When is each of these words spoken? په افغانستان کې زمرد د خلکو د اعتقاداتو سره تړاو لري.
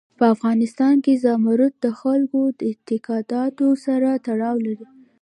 په 0.17 0.25
افغانستان 0.35 0.95
کې 1.05 1.13
زمرد 1.25 1.73
د 1.85 1.87
خلکو 2.01 2.39
د 2.57 2.59
اعتقاداتو 2.71 3.67
سره 3.85 4.09
تړاو 4.25 4.55
لري. 4.65 4.87